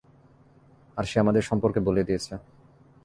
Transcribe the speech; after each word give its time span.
আরে, 0.97 1.07
সে 1.11 1.17
আমাদের 1.19 1.43
সম্পর্কে 1.49 1.79
বলে 1.87 2.01
দিয়েছে। 2.03 2.33